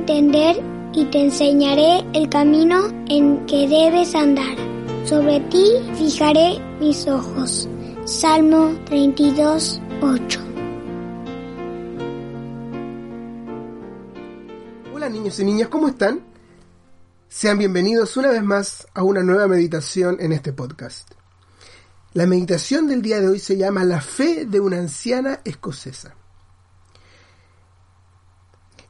entender 0.00 0.56
y 0.94 1.04
te 1.06 1.24
enseñaré 1.24 2.04
el 2.14 2.28
camino 2.30 2.88
en 3.08 3.44
que 3.46 3.68
debes 3.68 4.14
andar. 4.14 4.56
Sobre 5.04 5.40
ti 5.50 5.64
fijaré 5.96 6.58
mis 6.80 7.06
ojos. 7.06 7.68
Salmo 8.06 8.74
32, 8.86 9.80
8. 10.00 10.40
Hola 14.94 15.08
niños 15.10 15.38
y 15.38 15.44
niñas, 15.44 15.68
¿cómo 15.68 15.88
están? 15.88 16.20
Sean 17.28 17.58
bienvenidos 17.58 18.16
una 18.16 18.30
vez 18.30 18.42
más 18.42 18.86
a 18.94 19.02
una 19.02 19.22
nueva 19.22 19.46
meditación 19.48 20.16
en 20.18 20.32
este 20.32 20.52
podcast. 20.52 21.10
La 22.14 22.26
meditación 22.26 22.88
del 22.88 23.02
día 23.02 23.20
de 23.20 23.28
hoy 23.28 23.38
se 23.38 23.56
llama 23.56 23.84
La 23.84 24.00
fe 24.00 24.46
de 24.46 24.60
una 24.60 24.78
anciana 24.78 25.40
escocesa. 25.44 26.16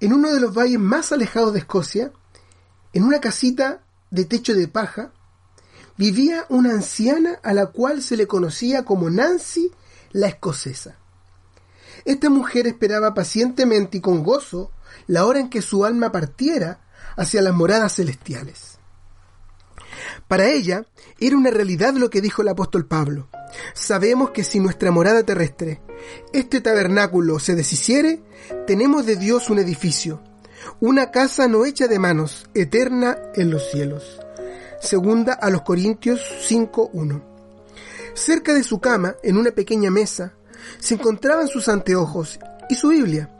En 0.00 0.12
uno 0.12 0.32
de 0.32 0.40
los 0.40 0.54
valles 0.54 0.78
más 0.78 1.12
alejados 1.12 1.52
de 1.52 1.60
Escocia, 1.60 2.12
en 2.92 3.04
una 3.04 3.20
casita 3.20 3.82
de 4.10 4.24
techo 4.24 4.54
de 4.54 4.68
paja, 4.68 5.12
vivía 5.96 6.46
una 6.48 6.72
anciana 6.72 7.40
a 7.42 7.52
la 7.52 7.66
cual 7.66 8.02
se 8.02 8.16
le 8.16 8.26
conocía 8.26 8.84
como 8.84 9.10
Nancy 9.10 9.70
la 10.12 10.28
escocesa. 10.28 10.96
Esta 12.04 12.30
mujer 12.30 12.66
esperaba 12.66 13.12
pacientemente 13.12 13.98
y 13.98 14.00
con 14.00 14.22
gozo 14.22 14.70
la 15.06 15.26
hora 15.26 15.40
en 15.40 15.50
que 15.50 15.62
su 15.62 15.84
alma 15.84 16.12
partiera 16.12 16.80
hacia 17.16 17.42
las 17.42 17.52
moradas 17.52 17.96
celestiales. 17.96 18.78
Para 20.28 20.48
ella 20.48 20.86
era 21.18 21.36
una 21.36 21.50
realidad 21.50 21.94
lo 21.94 22.08
que 22.10 22.20
dijo 22.20 22.42
el 22.42 22.48
apóstol 22.48 22.86
Pablo. 22.86 23.28
Sabemos 23.74 24.30
que 24.30 24.44
si 24.44 24.60
nuestra 24.60 24.90
morada 24.90 25.22
terrestre, 25.22 25.80
este 26.32 26.60
tabernáculo, 26.60 27.38
se 27.38 27.54
deshiciere, 27.54 28.22
tenemos 28.66 29.06
de 29.06 29.16
Dios 29.16 29.50
un 29.50 29.58
edificio, 29.58 30.22
una 30.80 31.10
casa 31.10 31.48
no 31.48 31.64
hecha 31.64 31.88
de 31.88 31.98
manos, 31.98 32.48
eterna 32.54 33.18
en 33.34 33.50
los 33.50 33.70
cielos. 33.70 34.20
Segunda 34.80 35.32
a 35.32 35.50
los 35.50 35.62
Corintios 35.62 36.20
5.1. 36.48 37.22
Cerca 38.14 38.54
de 38.54 38.62
su 38.62 38.80
cama, 38.80 39.16
en 39.22 39.36
una 39.36 39.50
pequeña 39.50 39.90
mesa, 39.90 40.34
se 40.78 40.94
encontraban 40.94 41.48
sus 41.48 41.68
anteojos 41.68 42.38
y 42.68 42.74
su 42.74 42.88
Biblia, 42.88 43.30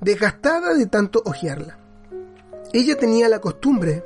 desgastada 0.00 0.74
de 0.74 0.86
tanto 0.86 1.22
hojearla. 1.24 1.78
Ella 2.72 2.96
tenía 2.96 3.28
la 3.28 3.40
costumbre 3.40 4.04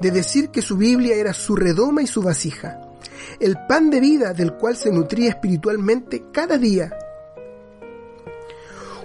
de 0.00 0.10
decir 0.10 0.50
que 0.50 0.62
su 0.62 0.76
Biblia 0.76 1.14
era 1.16 1.32
su 1.32 1.54
redoma 1.56 2.02
y 2.02 2.06
su 2.06 2.22
vasija, 2.22 2.80
el 3.40 3.56
pan 3.68 3.90
de 3.90 4.00
vida 4.00 4.32
del 4.32 4.54
cual 4.54 4.76
se 4.76 4.90
nutría 4.90 5.30
espiritualmente 5.30 6.24
cada 6.32 6.58
día. 6.58 6.96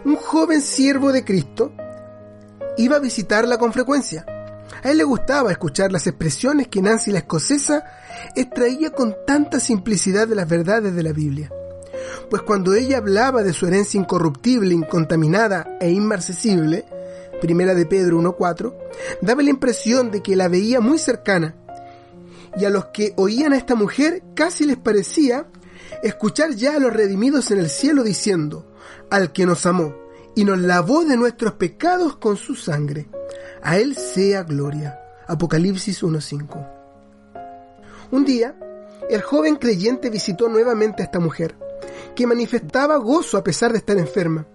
Un 0.05 0.15
joven 0.15 0.61
siervo 0.61 1.11
de 1.11 1.23
Cristo 1.23 1.71
iba 2.77 2.97
a 2.97 2.99
visitarla 2.99 3.57
con 3.57 3.73
frecuencia. 3.73 4.25
A 4.83 4.91
él 4.91 4.97
le 4.97 5.03
gustaba 5.03 5.51
escuchar 5.51 5.91
las 5.91 6.07
expresiones 6.07 6.67
que 6.67 6.81
Nancy 6.81 7.11
la 7.11 7.19
escocesa 7.19 7.83
extraía 8.35 8.89
con 8.89 9.15
tanta 9.25 9.59
simplicidad 9.59 10.27
de 10.27 10.35
las 10.35 10.47
verdades 10.47 10.93
de 10.93 11.03
la 11.03 11.13
Biblia. 11.13 11.51
Pues 12.29 12.41
cuando 12.41 12.73
ella 12.73 12.97
hablaba 12.97 13.43
de 13.43 13.53
su 13.53 13.67
herencia 13.67 13.99
incorruptible, 13.99 14.73
incontaminada 14.73 15.77
e 15.79 15.89
inmarcesible, 15.91 16.85
primera 17.39 17.75
de 17.75 17.85
Pedro 17.85 18.19
1.4, 18.19 18.73
daba 19.21 19.43
la 19.43 19.49
impresión 19.49 20.11
de 20.11 20.21
que 20.21 20.35
la 20.35 20.47
veía 20.47 20.81
muy 20.81 20.97
cercana. 20.97 21.55
Y 22.57 22.65
a 22.65 22.69
los 22.69 22.85
que 22.85 23.13
oían 23.17 23.53
a 23.53 23.57
esta 23.57 23.75
mujer 23.75 24.23
casi 24.35 24.65
les 24.65 24.77
parecía 24.77 25.47
escuchar 26.03 26.51
ya 26.55 26.75
a 26.75 26.79
los 26.79 26.93
redimidos 26.93 27.51
en 27.51 27.59
el 27.59 27.69
cielo 27.69 28.03
diciendo, 28.03 28.71
al 29.09 29.31
que 29.31 29.45
nos 29.45 29.65
amó 29.65 29.95
y 30.35 30.45
nos 30.45 30.59
lavó 30.59 31.05
de 31.05 31.17
nuestros 31.17 31.53
pecados 31.53 32.17
con 32.17 32.37
su 32.37 32.55
sangre. 32.55 33.07
A 33.61 33.77
Él 33.77 33.95
sea 33.95 34.43
gloria. 34.43 34.99
Apocalipsis 35.27 36.03
1.5. 36.03 36.67
Un 38.11 38.25
día, 38.25 38.55
el 39.09 39.21
joven 39.21 39.55
creyente 39.55 40.09
visitó 40.09 40.49
nuevamente 40.49 41.01
a 41.01 41.05
esta 41.05 41.19
mujer, 41.19 41.55
que 42.15 42.27
manifestaba 42.27 42.97
gozo 42.97 43.37
a 43.37 43.43
pesar 43.43 43.71
de 43.71 43.79
estar 43.79 43.97
enferma, 43.97 44.45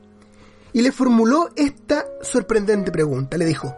y 0.72 0.82
le 0.82 0.92
formuló 0.92 1.48
esta 1.56 2.06
sorprendente 2.22 2.92
pregunta. 2.92 3.38
Le 3.38 3.46
dijo, 3.46 3.74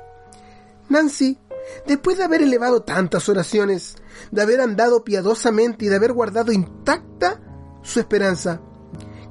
Nancy, 0.89 1.39
después 1.87 2.19
de 2.19 2.25
haber 2.25 2.43
elevado 2.43 2.83
tantas 2.83 3.29
oraciones, 3.29 3.97
de 4.31 4.43
haber 4.43 4.61
andado 4.61 5.05
piadosamente 5.05 5.85
y 5.85 5.89
de 5.89 5.97
haber 5.97 6.13
guardado 6.13 6.53
intacta 6.53 7.41
su 7.83 8.01
esperanza, 8.01 8.61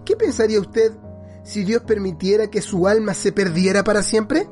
¿qué 0.05 0.15
pensaría 0.15 0.59
usted 0.59 0.93
si 1.43 1.63
Dios 1.63 1.83
permitiera 1.83 2.49
que 2.49 2.61
su 2.61 2.87
alma 2.87 3.13
se 3.13 3.31
perdiera 3.31 3.83
para 3.83 4.03
siempre? 4.03 4.49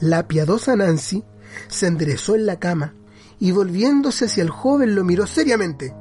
La 0.00 0.26
piadosa 0.28 0.76
Nancy 0.76 1.24
se 1.68 1.86
enderezó 1.86 2.34
en 2.34 2.46
la 2.46 2.58
cama 2.58 2.94
y 3.38 3.52
volviéndose 3.52 4.26
hacia 4.26 4.42
el 4.42 4.50
joven 4.50 4.94
lo 4.94 5.04
miró 5.04 5.26
seriamente, 5.26 5.94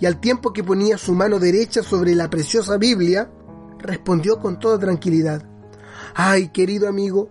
y 0.00 0.06
al 0.06 0.20
tiempo 0.20 0.52
que 0.52 0.64
ponía 0.64 0.98
su 0.98 1.14
mano 1.14 1.38
derecha 1.38 1.82
sobre 1.82 2.14
la 2.14 2.28
preciosa 2.28 2.76
Biblia, 2.76 3.30
respondió 3.78 4.38
con 4.40 4.58
toda 4.58 4.78
tranquilidad, 4.78 5.48
Ay, 6.14 6.48
querido 6.48 6.88
amigo, 6.88 7.30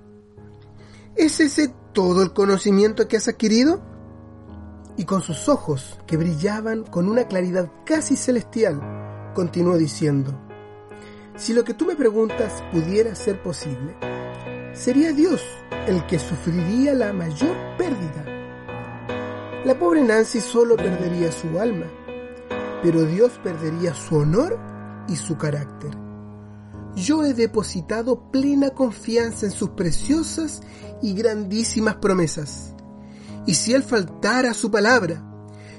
¿es 1.15 1.39
ese 1.39 1.73
todo 1.93 2.21
el 2.21 2.33
conocimiento 2.33 3.07
que 3.07 3.17
has 3.17 3.27
adquirido? 3.27 3.81
Y 4.97 5.06
con 5.06 5.22
sus 5.22 5.50
ojos, 5.50 6.00
que 6.07 6.17
brillaban 6.17 6.83
con 6.83 7.09
una 7.09 7.28
claridad 7.28 7.69
casi 7.85 8.16
celestial, 8.16 8.81
continuó 9.33 9.78
diciendo, 9.78 10.39
si 11.35 11.53
lo 11.53 11.66
que 11.66 11.73
tú 11.73 11.85
me 11.85 11.95
preguntas 11.95 12.63
pudiera 12.72 13.13
ser 13.13 13.44
posible, 13.44 13.94
sería 14.73 15.11
Dios 15.11 15.44
el 15.88 16.06
que 16.07 16.17
sufriría 16.17 16.94
la 16.94 17.11
mayor 17.11 17.56
pérdida. 17.78 18.25
La 19.66 19.78
pobre 19.78 20.01
Nancy 20.01 20.39
solo 20.39 20.78
perdería 20.78 21.31
su 21.31 21.59
alma, 21.59 21.88
pero 22.81 23.03
Dios 23.03 23.33
perdería 23.44 23.94
su 23.94 24.16
honor 24.16 24.57
y 25.07 25.16
su 25.16 25.38
carácter. 25.38 25.91
Yo 26.95 27.25
he 27.25 27.33
depositado 27.33 28.31
plena 28.31 28.69
confianza 28.69 29.47
en 29.47 29.51
sus 29.51 29.72
preciosas 29.72 30.62
y 31.01 31.13
grandísimas 31.13 31.95
promesas. 31.95 32.75
Y 33.45 33.53
si 33.53 33.73
él 33.73 33.83
faltara 33.83 34.51
a 34.51 34.56
su 34.56 34.72
palabra, 34.72 35.23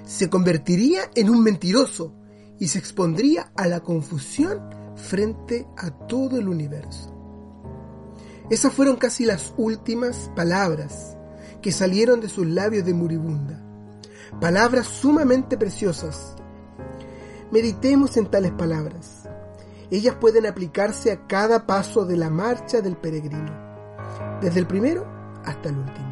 se 0.05 0.31
convertiría 0.31 1.11
en 1.15 1.31
un 1.31 1.43
mentiroso 1.43 2.15
y 2.59 2.69
se 2.69 2.79
expondría 2.79 3.53
a 3.57 3.67
la 3.67 3.81
confusión 3.81 4.61
frente 4.95 5.67
a 5.77 5.91
todo 5.91 6.39
el 6.39 6.49
universo. 6.49 7.13
Esas 8.49 8.73
fueron 8.73 8.97
casi 8.97 9.25
las 9.25 9.53
últimas 9.57 10.31
palabras 10.37 11.17
que 11.61 11.73
salieron 11.73 12.21
de 12.21 12.29
sus 12.29 12.47
labios 12.47 12.85
de 12.85 12.95
moribunda. 12.95 13.61
Palabras 14.41 14.87
sumamente 14.87 15.57
preciosas. 15.57 16.37
Meditemos 17.51 18.17
en 18.17 18.31
tales 18.31 18.53
palabras. 18.53 19.29
Ellas 19.91 20.17
pueden 20.21 20.47
aplicarse 20.47 21.11
a 21.11 21.27
cada 21.27 21.67
paso 21.67 22.05
de 22.05 22.17
la 22.17 22.31
marcha 22.31 22.81
del 22.81 22.97
peregrino, 22.97 23.53
desde 24.41 24.61
el 24.61 24.67
primero 24.67 25.07
hasta 25.45 25.69
el 25.69 25.79
último. 25.79 26.06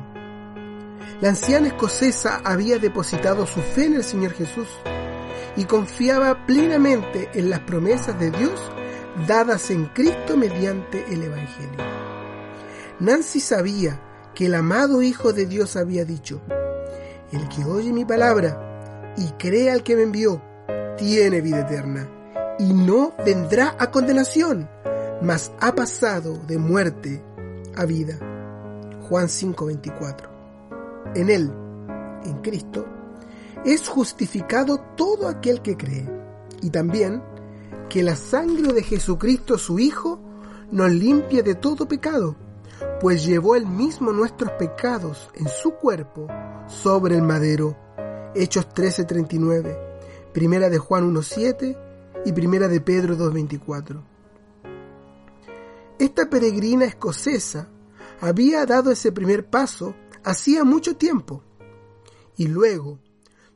La 1.21 1.29
anciana 1.29 1.69
escocesa 1.69 2.41
había 2.45 2.79
depositado 2.79 3.47
su 3.47 3.61
fe 3.61 3.87
en 3.87 3.95
el 3.95 4.05
Señor 4.05 4.33
Jesús 4.33 4.69
y 5.57 5.65
confiaba 5.65 6.45
plenamente 6.47 7.31
en 7.35 7.51
las 7.51 7.61
promesas 7.61 8.19
de 8.19 8.31
Dios 8.31 8.61
dadas 9.29 9.71
en 9.71 9.87
Cristo 9.87 10.37
mediante 10.37 11.05
el 11.13 11.23
Evangelio. 11.23 11.85
Nancy 12.99 13.41
sabía 13.41 14.01
que 14.35 14.47
el 14.47 14.55
amado 14.55 15.03
Hijo 15.03 15.33
de 15.33 15.47
Dios 15.47 15.77
había 15.77 16.05
dicho, 16.05 16.41
el 17.33 17.49
que 17.49 17.65
oye 17.65 17.93
mi 17.93 18.05
palabra 18.05 19.13
y 19.17 19.31
cree 19.39 19.71
al 19.71 19.83
que 19.85 19.97
me 19.97 20.03
envió, 20.03 20.43
tiene 20.97 21.41
vida 21.41 21.61
eterna 21.61 22.09
y 22.59 22.73
no 22.73 23.15
vendrá 23.25 23.77
a 23.79 23.91
condenación, 23.91 24.69
mas 25.23 25.53
ha 25.61 25.75
pasado 25.75 26.39
de 26.47 26.59
muerte 26.59 27.23
a 27.77 27.85
vida. 27.85 28.19
Juan 29.09 29.29
5:24. 29.29 30.34
En 31.15 31.31
él, 31.31 31.53
en 32.25 32.39
Cristo, 32.43 32.87
es 33.65 33.89
justificado 33.89 34.79
todo 34.97 35.29
aquel 35.29 35.63
que 35.63 35.77
cree, 35.77 36.09
y 36.61 36.71
también 36.71 37.23
que 37.89 38.03
la 38.03 38.17
sangre 38.17 38.73
de 38.73 38.83
Jesucristo 38.83 39.59
su 39.59 39.79
Hijo 39.79 40.21
nos 40.71 40.91
limpia 40.91 41.43
de 41.43 41.55
todo 41.55 41.87
pecado, 41.87 42.37
pues 43.01 43.25
llevó 43.25 43.55
él 43.57 43.67
mismo 43.67 44.13
nuestros 44.13 44.51
pecados 44.53 45.31
en 45.35 45.49
su 45.49 45.73
cuerpo 45.73 46.27
sobre 46.67 47.17
el 47.17 47.23
madero. 47.23 47.77
Hechos 48.35 48.69
13:39, 48.75 49.79
Primera 50.33 50.69
de 50.69 50.79
Juan 50.79 51.05
1:7 51.05 51.79
y 52.25 52.33
Primera 52.33 52.67
de 52.69 52.81
Pedro 52.81 53.17
2:24. 53.17 54.03
Esta 55.99 56.29
peregrina 56.29 56.87
escocesa 56.87 57.69
había 58.21 58.67
dado 58.67 58.91
ese 58.91 59.13
primer 59.13 59.47
paso 59.47 59.95
hacía 60.25 60.65
mucho 60.65 60.97
tiempo 60.97 61.43
y 62.37 62.49
luego, 62.49 62.99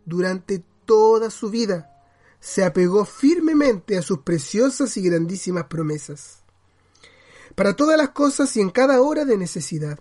durante 0.04 0.64
toda 0.84 1.30
su 1.30 1.50
vida, 1.50 1.90
se 2.40 2.64
apegó 2.64 3.04
firmemente 3.04 3.98
a 3.98 4.02
sus 4.02 4.18
preciosas 4.20 4.96
y 4.96 5.02
grandísimas 5.02 5.64
promesas. 5.64 6.44
Para 7.54 7.74
todas 7.74 7.96
las 7.96 8.10
cosas 8.10 8.56
y 8.56 8.60
en 8.60 8.70
cada 8.70 9.00
hora 9.00 9.24
de 9.24 9.36
necesidad, 9.36 9.98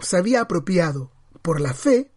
se 0.00 0.16
había 0.16 0.42
apropiado, 0.42 1.10
por 1.42 1.60
la 1.60 1.74
fe, 1.74 2.12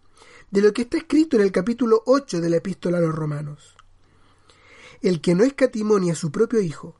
de 0.51 0.61
lo 0.61 0.73
que 0.73 0.83
está 0.83 0.97
escrito 0.97 1.37
en 1.37 1.41
el 1.41 1.51
capítulo 1.51 2.03
8 2.05 2.39
de 2.39 2.49
la 2.49 2.57
epístola 2.57 2.99
a 2.99 3.01
los 3.01 3.15
romanos. 3.15 3.75
El 5.01 5.21
que 5.21 5.33
no 5.33 5.43
escatimó 5.43 5.97
a 5.97 6.15
su 6.15 6.31
propio 6.31 6.61
Hijo, 6.61 6.95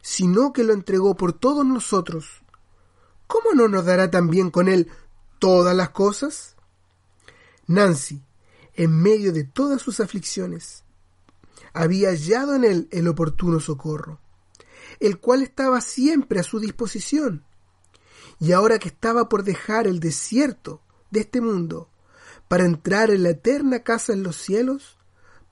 sino 0.00 0.52
que 0.52 0.64
lo 0.64 0.72
entregó 0.72 1.16
por 1.16 1.34
todos 1.34 1.66
nosotros, 1.66 2.42
¿cómo 3.26 3.52
no 3.54 3.68
nos 3.68 3.84
dará 3.84 4.10
también 4.10 4.50
con 4.50 4.68
él 4.68 4.90
todas 5.38 5.74
las 5.74 5.90
cosas? 5.90 6.56
Nancy, 7.66 8.22
en 8.74 8.92
medio 8.92 9.32
de 9.32 9.44
todas 9.44 9.82
sus 9.82 10.00
aflicciones, 10.00 10.84
había 11.72 12.10
hallado 12.10 12.54
en 12.54 12.64
él 12.64 12.88
el 12.90 13.08
oportuno 13.08 13.60
socorro, 13.60 14.20
el 15.00 15.18
cual 15.18 15.42
estaba 15.42 15.80
siempre 15.80 16.40
a 16.40 16.42
su 16.42 16.60
disposición. 16.60 17.44
Y 18.38 18.52
ahora 18.52 18.78
que 18.78 18.88
estaba 18.88 19.28
por 19.28 19.44
dejar 19.44 19.86
el 19.86 20.00
desierto 20.00 20.80
de 21.10 21.20
este 21.20 21.40
mundo 21.40 21.90
para 22.48 22.64
entrar 22.64 23.10
en 23.10 23.22
la 23.22 23.30
eterna 23.30 23.82
casa 23.82 24.12
en 24.12 24.22
los 24.22 24.36
cielos, 24.36 24.98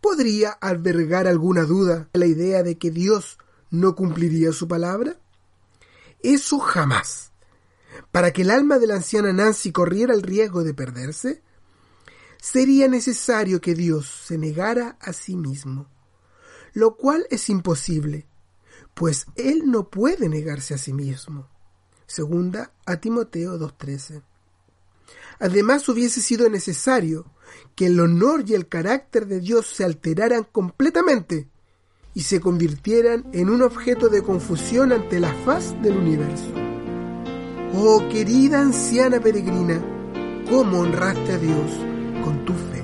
¿podría 0.01 0.51
albergar 0.51 1.27
alguna 1.27 1.65
duda 1.65 2.09
la 2.13 2.27
idea 2.27 2.63
de 2.63 2.79
que 2.79 2.91
Dios 2.91 3.39
no 3.71 3.95
cumpliría 3.95 4.53
su 4.53 4.69
palabra? 4.69 5.19
Eso 6.23 6.59
jamás. 6.59 7.33
Para 8.15 8.33
que 8.33 8.43
el 8.43 8.51
alma 8.53 8.79
de 8.79 8.87
la 8.87 8.95
anciana 8.95 9.33
Nancy 9.33 9.73
corriera 9.73 10.15
el 10.15 10.23
riesgo 10.23 10.63
de 10.63 10.73
perderse, 10.73 11.43
sería 12.41 12.87
necesario 12.87 13.61
que 13.61 13.75
Dios 13.75 14.09
se 14.09 14.39
negara 14.39 14.97
a 15.01 15.13
sí 15.13 15.35
mismo, 15.35 15.89
lo 16.75 16.97
cual 16.97 17.27
es 17.31 17.49
imposible, 17.51 18.29
pues 18.95 19.27
Él 19.35 19.65
no 19.67 19.91
puede 19.91 20.29
negarse 20.29 20.75
a 20.75 20.79
sí 20.79 20.93
mismo. 20.93 21.49
Segunda 22.07 22.73
a 22.87 22.99
Timoteo 22.99 23.59
2.13. 23.59 24.23
Además 25.41 25.89
hubiese 25.89 26.23
sido 26.23 26.49
necesario 26.49 27.27
que 27.75 27.87
el 27.87 27.99
honor 27.99 28.45
y 28.47 28.55
el 28.55 28.69
carácter 28.69 29.27
de 29.27 29.41
Dios 29.41 29.67
se 29.67 29.83
alteraran 29.83 30.45
completamente 30.45 31.49
y 32.15 32.23
se 32.23 32.39
convirtieran 32.39 33.29
en 33.33 33.51
un 33.51 33.63
objeto 33.63 34.09
de 34.09 34.23
confusión 34.23 34.93
ante 34.93 35.19
la 35.19 35.35
faz 35.45 35.75
del 35.83 35.97
universo. 35.97 36.64
Oh 37.77 38.09
querida 38.09 38.61
anciana 38.61 39.19
peregrina, 39.19 39.83
cómo 40.49 40.83
honraste 40.83 41.33
a 41.33 41.39
Dios 41.39 41.73
con 42.23 42.45
tu 42.45 42.53
fe. 42.53 42.84